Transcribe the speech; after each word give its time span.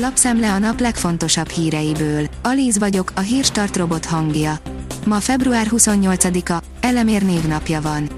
Lapszemle 0.00 0.52
a 0.52 0.58
nap 0.58 0.80
legfontosabb 0.80 1.48
híreiből. 1.48 2.26
Alíz 2.42 2.78
vagyok, 2.78 3.12
a 3.14 3.20
hírstart 3.20 3.76
robot 3.76 4.04
hangja. 4.04 4.58
Ma 5.06 5.20
február 5.20 5.66
28-a, 5.70 6.62
Elemér 6.80 7.22
névnapja 7.22 7.80
van. 7.80 8.08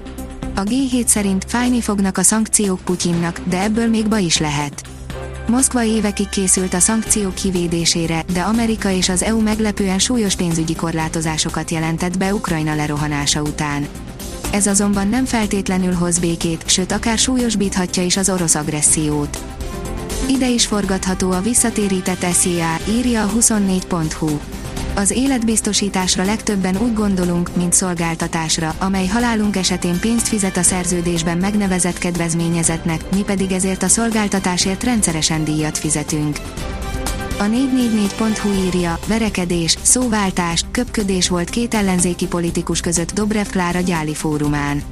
A 0.55 0.61
G7 0.61 1.05
szerint 1.05 1.45
fájni 1.47 1.81
fognak 1.81 2.17
a 2.17 2.21
szankciók 2.21 2.81
Putyinnak, 2.81 3.39
de 3.45 3.61
ebből 3.61 3.87
még 3.87 4.07
ba 4.07 4.17
is 4.17 4.37
lehet. 4.37 4.81
Moszkva 5.47 5.83
évekig 5.83 6.29
készült 6.29 6.73
a 6.73 6.79
szankciók 6.79 7.33
kivédésére, 7.33 8.23
de 8.33 8.41
Amerika 8.41 8.89
és 8.89 9.09
az 9.09 9.23
EU 9.23 9.41
meglepően 9.41 9.99
súlyos 9.99 10.35
pénzügyi 10.35 10.75
korlátozásokat 10.75 11.71
jelentett 11.71 12.17
be 12.17 12.33
Ukrajna 12.33 12.75
lerohanása 12.75 13.41
után. 13.41 13.87
Ez 14.51 14.67
azonban 14.67 15.07
nem 15.07 15.25
feltétlenül 15.25 15.93
hoz 15.93 16.19
békét, 16.19 16.63
sőt 16.65 16.91
akár 16.91 17.17
súlyosbíthatja 17.17 18.03
is 18.03 18.17
az 18.17 18.29
orosz 18.29 18.55
agressziót. 18.55 19.50
Ide 20.31 20.49
is 20.49 20.65
forgatható 20.65 21.31
a 21.31 21.41
visszatérített 21.41 22.25
SZIA, 22.33 22.77
írja 22.89 23.23
a 23.23 23.29
24.hu. 23.29 24.39
Az 24.95 25.11
életbiztosításra 25.11 26.23
legtöbben 26.23 26.77
úgy 26.77 26.93
gondolunk, 26.93 27.55
mint 27.55 27.73
szolgáltatásra, 27.73 28.75
amely 28.79 29.07
halálunk 29.07 29.55
esetén 29.55 29.99
pénzt 29.99 30.27
fizet 30.27 30.57
a 30.57 30.61
szerződésben 30.61 31.37
megnevezett 31.37 31.97
kedvezményezetnek, 31.97 33.01
mi 33.15 33.21
pedig 33.21 33.51
ezért 33.51 33.83
a 33.83 33.87
szolgáltatásért 33.87 34.83
rendszeresen 34.83 35.43
díjat 35.43 35.77
fizetünk. 35.77 36.39
A 37.39 37.43
444.hu 37.43 38.49
írja, 38.65 38.99
verekedés, 39.07 39.77
szóváltás, 39.81 40.65
köpködés 40.71 41.29
volt 41.29 41.49
két 41.49 41.73
ellenzéki 41.73 42.27
politikus 42.27 42.79
között 42.79 43.13
Dobrev 43.13 43.47
Klára 43.47 43.79
gyáli 43.79 44.13
fórumán. 44.13 44.83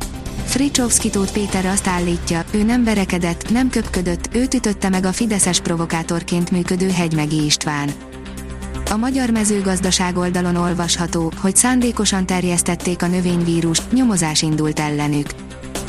Fricsovszki 0.46 1.10
Tóth 1.10 1.32
Péter 1.32 1.66
azt 1.66 1.88
állítja, 1.88 2.44
ő 2.52 2.64
nem 2.64 2.84
verekedett, 2.84 3.50
nem 3.50 3.70
köpködött, 3.70 4.30
őt 4.36 4.54
ütötte 4.54 4.90
meg 4.90 5.06
a 5.06 5.12
fideszes 5.12 5.60
provokátorként 5.60 6.52
működő 6.52 6.90
Hegymegi 6.90 7.46
István. 7.46 7.90
A 8.92 8.96
magyar 8.96 9.30
mezőgazdaság 9.30 10.18
oldalon 10.18 10.56
olvasható, 10.56 11.32
hogy 11.38 11.56
szándékosan 11.56 12.26
terjesztették 12.26 13.02
a 13.02 13.08
növényvírust, 13.08 13.92
nyomozás 13.92 14.42
indult 14.42 14.80
ellenük. 14.80 15.28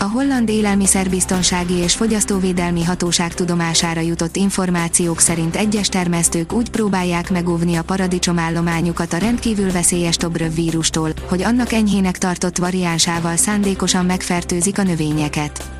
A 0.02 0.08
holland 0.08 0.48
élelmiszerbiztonsági 0.48 1.74
és 1.74 1.94
fogyasztóvédelmi 1.94 2.84
hatóság 2.84 3.34
tudomására 3.34 4.00
jutott 4.00 4.36
információk 4.36 5.20
szerint 5.20 5.56
egyes 5.56 5.88
termesztők 5.88 6.52
úgy 6.52 6.70
próbálják 6.70 7.30
megóvni 7.30 7.74
a 7.74 7.82
paradicsomállományukat 7.82 9.12
a 9.12 9.16
rendkívül 9.16 9.72
veszélyes 9.72 10.16
Tobröv 10.16 10.54
vírustól, 10.54 11.10
hogy 11.28 11.42
annak 11.42 11.72
enyhének 11.72 12.18
tartott 12.18 12.58
variánsával 12.58 13.36
szándékosan 13.36 14.06
megfertőzik 14.06 14.78
a 14.78 14.82
növényeket. 14.82 15.70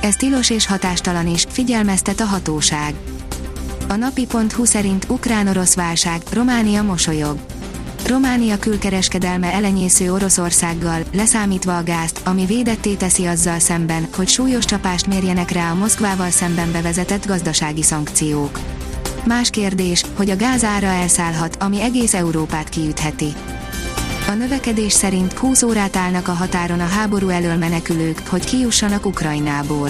Ez 0.00 0.16
tilos 0.16 0.50
és 0.50 0.66
hatástalan 0.66 1.26
is, 1.26 1.46
figyelmeztet 1.48 2.20
a 2.20 2.24
hatóság. 2.24 2.94
A 3.88 3.96
napi.hu 3.96 4.64
szerint 4.64 5.06
ukrán-orosz 5.08 5.74
válság, 5.74 6.22
Románia 6.32 6.82
mosolyog. 6.82 7.38
Románia 8.06 8.58
külkereskedelme 8.58 9.52
elenyésző 9.52 10.12
Oroszországgal, 10.12 11.02
leszámítva 11.12 11.76
a 11.76 11.82
gázt, 11.82 12.20
ami 12.24 12.46
védetté 12.46 12.94
teszi 12.94 13.26
azzal 13.26 13.58
szemben, 13.58 14.08
hogy 14.16 14.28
súlyos 14.28 14.64
csapást 14.64 15.06
mérjenek 15.06 15.50
rá 15.50 15.70
a 15.70 15.74
Moszkvával 15.74 16.30
szemben 16.30 16.72
bevezetett 16.72 17.26
gazdasági 17.26 17.82
szankciók. 17.82 18.58
Más 19.24 19.50
kérdés, 19.50 20.04
hogy 20.16 20.30
a 20.30 20.36
gáz 20.36 20.64
ára 20.64 20.86
elszállhat, 20.86 21.56
ami 21.62 21.80
egész 21.80 22.14
Európát 22.14 22.68
kiütheti. 22.68 23.32
A 24.28 24.32
növekedés 24.32 24.92
szerint 24.92 25.32
20 25.32 25.62
órát 25.62 25.96
állnak 25.96 26.28
a 26.28 26.32
határon 26.32 26.80
a 26.80 26.86
háború 26.86 27.28
elől 27.28 27.56
menekülők, 27.56 28.22
hogy 28.28 28.44
kijussanak 28.44 29.06
Ukrajnából. 29.06 29.88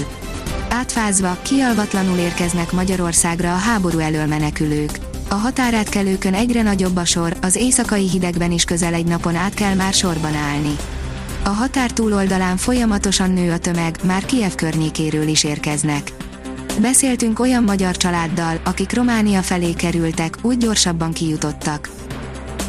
Átfázva, 0.70 1.36
kialvatlanul 1.42 2.18
érkeznek 2.18 2.72
Magyarországra 2.72 3.52
a 3.52 3.56
háború 3.56 3.98
elől 3.98 4.26
menekülők. 4.26 5.07
A 5.30 5.34
határátkelőkön 5.34 6.34
egyre 6.34 6.62
nagyobb 6.62 6.96
a 6.96 7.04
sor, 7.04 7.36
az 7.40 7.56
éjszakai 7.56 8.08
hidegben 8.08 8.52
is 8.52 8.64
közel 8.64 8.94
egy 8.94 9.06
napon 9.06 9.34
át 9.34 9.54
kell 9.54 9.74
már 9.74 9.92
sorban 9.92 10.34
állni. 10.34 10.76
A 11.44 11.48
határ 11.48 11.90
túloldalán 11.90 12.56
folyamatosan 12.56 13.30
nő 13.30 13.52
a 13.52 13.58
tömeg, 13.58 13.98
már 14.02 14.24
Kiev 14.24 14.54
környékéről 14.54 15.28
is 15.28 15.44
érkeznek. 15.44 16.12
Beszéltünk 16.80 17.40
olyan 17.40 17.62
magyar 17.62 17.96
családdal, 17.96 18.60
akik 18.64 18.94
Románia 18.94 19.42
felé 19.42 19.72
kerültek, 19.72 20.38
úgy 20.42 20.58
gyorsabban 20.58 21.12
kijutottak. 21.12 21.90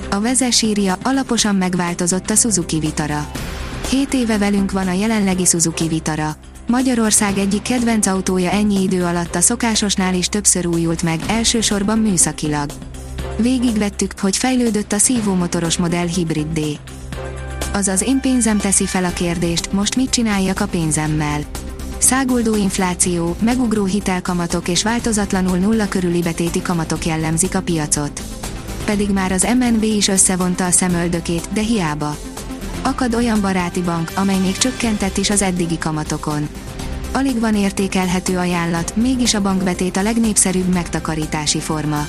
A 0.09 0.19
vezes 0.19 0.61
írja, 0.61 0.97
alaposan 1.03 1.55
megváltozott 1.55 2.29
a 2.29 2.35
Suzuki 2.35 2.79
Vitara. 2.79 3.31
7 3.89 4.13
éve 4.13 4.37
velünk 4.37 4.71
van 4.71 4.87
a 4.87 4.93
jelenlegi 4.93 5.45
Suzuki 5.45 5.87
Vitara. 5.87 6.35
Magyarország 6.69 7.37
egyik 7.37 7.61
kedvenc 7.61 8.07
autója 8.07 8.49
ennyi 8.49 8.81
idő 8.81 9.03
alatt 9.03 9.35
a 9.35 9.41
szokásosnál 9.41 10.13
is 10.13 10.27
többször 10.27 10.65
újult 10.65 11.03
meg, 11.03 11.19
elsősorban 11.27 11.97
műszakilag. 11.99 12.69
Végigvettük, 13.37 14.19
hogy 14.19 14.37
fejlődött 14.37 14.91
a 14.91 14.97
szívómotoros 14.97 15.77
modell 15.77 16.05
D. 16.53 16.59
Azaz 17.73 18.01
én 18.01 18.19
pénzem 18.19 18.57
teszi 18.57 18.85
fel 18.85 19.05
a 19.05 19.13
kérdést, 19.13 19.71
most 19.71 19.95
mit 19.95 20.09
csináljak 20.09 20.59
a 20.59 20.67
pénzemmel. 20.67 21.41
Száguldó 21.97 22.55
infláció, 22.55 23.35
megugró 23.41 23.85
hitelkamatok 23.85 24.67
és 24.67 24.83
változatlanul 24.83 25.57
nulla 25.57 25.87
körüli 25.87 26.21
betéti 26.21 26.61
kamatok 26.61 27.05
jellemzik 27.05 27.55
a 27.55 27.61
piacot. 27.61 28.21
Pedig 28.85 29.09
már 29.09 29.31
az 29.31 29.47
MNB 29.59 29.83
is 29.83 30.07
összevonta 30.07 30.65
a 30.65 30.71
szemöldökét, 30.71 31.47
de 31.53 31.61
hiába 31.61 32.15
Akad 32.81 33.15
olyan 33.15 33.41
baráti 33.41 33.81
bank, 33.81 34.11
amely 34.15 34.39
még 34.39 34.57
csökkentett 34.57 35.17
is 35.17 35.29
az 35.29 35.41
eddigi 35.41 35.77
kamatokon. 35.77 36.49
Alig 37.13 37.39
van 37.39 37.55
értékelhető 37.55 38.37
ajánlat, 38.37 38.95
mégis 38.95 39.33
a 39.33 39.41
bankbetét 39.41 39.97
a 39.97 40.01
legnépszerűbb 40.01 40.73
megtakarítási 40.73 41.59
forma. 41.59 42.05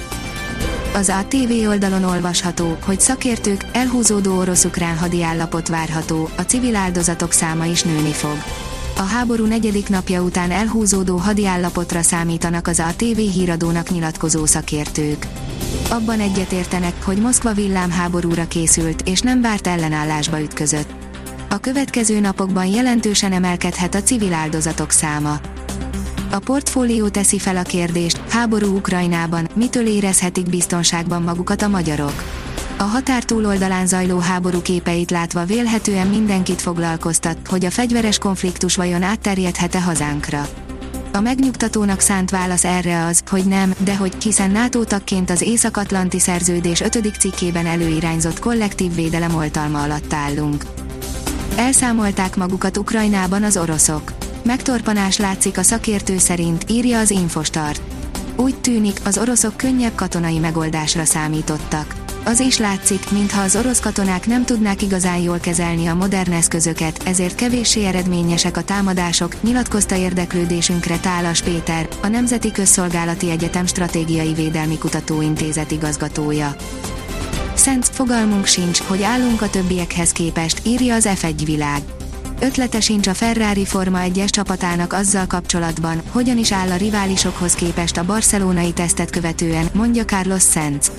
Az 0.94 1.08
ATV 1.08 1.68
oldalon 1.68 2.04
olvasható, 2.04 2.76
hogy 2.84 3.00
szakértők 3.00 3.66
elhúzódó 3.72 4.38
orosz-ukrán 4.38 4.98
hadiállapot 4.98 5.68
várható, 5.68 6.28
a 6.36 6.42
civil 6.42 6.76
áldozatok 6.76 7.32
száma 7.32 7.64
is 7.64 7.82
nőni 7.82 8.12
fog. 8.12 8.36
A 8.96 9.02
háború 9.02 9.44
negyedik 9.44 9.88
napja 9.88 10.22
után 10.22 10.50
elhúzódó 10.50 11.16
hadiállapotra 11.16 12.02
számítanak 12.02 12.66
az 12.66 12.80
ATV 12.80 13.16
híradónak 13.16 13.90
nyilatkozó 13.90 14.46
szakértők. 14.46 15.26
Abban 15.90 16.20
egyetértenek, 16.20 17.04
hogy 17.04 17.18
Moszkva 17.18 17.52
villámháborúra 17.52 18.48
készült, 18.48 19.02
és 19.02 19.20
nem 19.20 19.40
várt 19.40 19.66
ellenállásba 19.66 20.40
ütközött. 20.40 20.90
A 21.48 21.58
következő 21.58 22.20
napokban 22.20 22.66
jelentősen 22.66 23.32
emelkedhet 23.32 23.94
a 23.94 24.02
civil 24.02 24.32
áldozatok 24.32 24.90
száma. 24.90 25.40
A 26.30 26.38
portfólió 26.38 27.08
teszi 27.08 27.38
fel 27.38 27.56
a 27.56 27.62
kérdést, 27.62 28.20
háború 28.28 28.76
Ukrajnában, 28.76 29.48
mitől 29.54 29.86
érezhetik 29.86 30.48
biztonságban 30.48 31.22
magukat 31.22 31.62
a 31.62 31.68
magyarok. 31.68 32.24
A 32.78 32.82
határ 32.82 33.24
túloldalán 33.24 33.86
zajló 33.86 34.18
háború 34.18 34.62
képeit 34.62 35.10
látva 35.10 35.44
vélhetően 35.44 36.06
mindenkit 36.06 36.60
foglalkoztat, 36.60 37.36
hogy 37.48 37.64
a 37.64 37.70
fegyveres 37.70 38.18
konfliktus 38.18 38.76
vajon 38.76 39.02
átterjedhet-e 39.02 39.80
hazánkra. 39.80 40.48
A 41.12 41.20
megnyugtatónak 41.20 42.00
szánt 42.00 42.30
válasz 42.30 42.64
erre 42.64 43.04
az, 43.04 43.22
hogy 43.30 43.44
nem, 43.44 43.74
de 43.84 43.96
hogy 43.96 44.22
hiszen 44.22 44.50
NATO 44.50 44.84
tagként 44.84 45.30
az 45.30 45.42
Észak-Atlanti 45.42 46.18
Szerződés 46.18 46.80
5. 46.80 47.12
cikkében 47.18 47.66
előirányzott 47.66 48.38
kollektív 48.38 48.94
védelem 48.94 49.34
oltalma 49.34 49.82
alatt 49.82 50.12
állunk. 50.12 50.64
Elszámolták 51.56 52.36
magukat 52.36 52.76
Ukrajnában 52.76 53.42
az 53.42 53.56
oroszok. 53.56 54.12
Megtorpanás 54.44 55.18
látszik 55.18 55.58
a 55.58 55.62
szakértő 55.62 56.18
szerint, 56.18 56.64
írja 56.68 56.98
az 56.98 57.10
Infostart. 57.10 57.82
Úgy 58.36 58.60
tűnik, 58.60 59.00
az 59.04 59.18
oroszok 59.18 59.56
könnyebb 59.56 59.94
katonai 59.94 60.38
megoldásra 60.38 61.04
számítottak. 61.04 61.94
Az 62.24 62.40
is 62.40 62.58
látszik, 62.58 63.10
mintha 63.10 63.42
az 63.42 63.56
orosz 63.56 63.80
katonák 63.80 64.26
nem 64.26 64.44
tudnák 64.44 64.82
igazán 64.82 65.18
jól 65.18 65.38
kezelni 65.38 65.86
a 65.86 65.94
modern 65.94 66.32
eszközöket, 66.32 67.02
ezért 67.04 67.34
kevéssé 67.34 67.84
eredményesek 67.84 68.56
a 68.56 68.62
támadások, 68.62 69.42
nyilatkozta 69.42 69.96
érdeklődésünkre 69.96 70.98
Tálas 70.98 71.42
Péter, 71.42 71.88
a 72.02 72.06
Nemzeti 72.06 72.52
Közszolgálati 72.52 73.30
Egyetem 73.30 73.66
Stratégiai 73.66 74.32
Védelmi 74.32 74.78
Kutatóintézet 74.78 75.70
igazgatója. 75.70 76.54
Szent 77.54 77.88
fogalmunk 77.88 78.46
sincs, 78.46 78.78
hogy 78.78 79.02
állunk 79.02 79.42
a 79.42 79.50
többiekhez 79.50 80.12
képest, 80.12 80.60
írja 80.66 80.94
az 80.94 81.08
F1 81.14 81.42
világ. 81.44 81.82
Ötlete 82.40 82.80
sincs 82.80 83.06
a 83.06 83.14
Ferrari 83.14 83.64
Forma 83.64 83.98
1-es 84.02 84.28
csapatának 84.28 84.92
azzal 84.92 85.26
kapcsolatban, 85.26 86.02
hogyan 86.10 86.38
is 86.38 86.52
áll 86.52 86.70
a 86.70 86.76
riválisokhoz 86.76 87.54
képest 87.54 87.96
a 87.96 88.04
barcelonai 88.04 88.72
tesztet 88.72 89.10
követően, 89.10 89.68
mondja 89.72 90.04
Carlos 90.04 90.42
Sainz. 90.42 90.90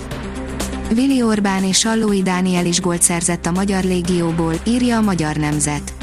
Vili 0.93 1.21
Orbán 1.21 1.63
és 1.63 1.77
Sallói 1.77 2.21
Dániel 2.21 2.65
is 2.65 2.81
gólt 2.81 3.01
szerzett 3.01 3.45
a 3.45 3.51
Magyar 3.51 3.83
Légióból, 3.83 4.53
írja 4.67 4.97
a 4.97 5.01
Magyar 5.01 5.35
Nemzet. 5.35 5.93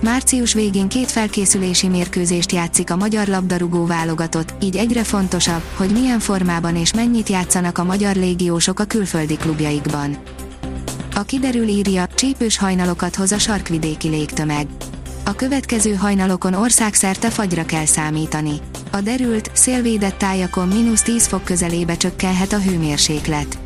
Március 0.00 0.54
végén 0.54 0.88
két 0.88 1.10
felkészülési 1.10 1.88
mérkőzést 1.88 2.52
játszik 2.52 2.90
a 2.90 2.96
magyar 2.96 3.26
labdarúgó 3.26 3.86
válogatott, 3.86 4.54
így 4.62 4.76
egyre 4.76 5.04
fontosabb, 5.04 5.62
hogy 5.76 5.90
milyen 5.90 6.18
formában 6.18 6.76
és 6.76 6.94
mennyit 6.94 7.28
játszanak 7.28 7.78
a 7.78 7.84
magyar 7.84 8.16
légiósok 8.16 8.80
a 8.80 8.84
külföldi 8.84 9.36
klubjaikban. 9.36 10.16
A 11.14 11.22
kiderül 11.22 11.68
írja, 11.68 12.06
csípős 12.14 12.58
hajnalokat 12.58 13.14
hoz 13.14 13.32
a 13.32 13.38
sarkvidéki 13.38 14.08
légtömeg. 14.08 14.66
A 15.24 15.34
következő 15.34 15.94
hajnalokon 15.94 16.54
országszerte 16.54 17.30
fagyra 17.30 17.64
kell 17.64 17.86
számítani. 17.86 18.60
A 18.90 19.00
derült, 19.00 19.50
szélvédett 19.52 20.18
tájakon 20.18 20.68
mínusz 20.68 21.02
10 21.02 21.26
fok 21.26 21.44
közelébe 21.44 21.96
csökkenhet 21.96 22.52
a 22.52 22.60
hőmérséklet. 22.60 23.65